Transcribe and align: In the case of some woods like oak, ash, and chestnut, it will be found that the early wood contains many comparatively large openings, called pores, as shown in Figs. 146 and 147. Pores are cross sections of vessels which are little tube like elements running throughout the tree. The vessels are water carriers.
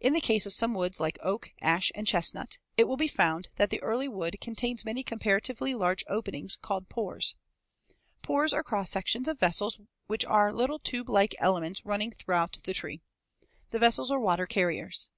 In 0.00 0.14
the 0.14 0.22
case 0.22 0.46
of 0.46 0.54
some 0.54 0.72
woods 0.72 1.00
like 1.00 1.18
oak, 1.20 1.50
ash, 1.60 1.92
and 1.94 2.06
chestnut, 2.06 2.56
it 2.78 2.88
will 2.88 2.96
be 2.96 3.06
found 3.08 3.48
that 3.56 3.68
the 3.68 3.82
early 3.82 4.08
wood 4.08 4.36
contains 4.40 4.86
many 4.86 5.02
comparatively 5.02 5.74
large 5.74 6.02
openings, 6.08 6.56
called 6.56 6.88
pores, 6.88 7.26
as 7.26 7.28
shown 7.28 7.36
in 7.36 7.36
Figs. 7.36 8.26
146 8.26 8.26
and 8.26 8.30
147. 8.32 8.34
Pores 8.36 8.52
are 8.54 8.62
cross 8.64 8.90
sections 8.90 9.28
of 9.28 9.38
vessels 9.38 9.80
which 10.06 10.24
are 10.24 10.52
little 10.54 10.78
tube 10.78 11.10
like 11.10 11.34
elements 11.38 11.84
running 11.84 12.12
throughout 12.12 12.56
the 12.64 12.72
tree. 12.72 13.02
The 13.68 13.78
vessels 13.78 14.10
are 14.10 14.18
water 14.18 14.46
carriers. 14.46 15.10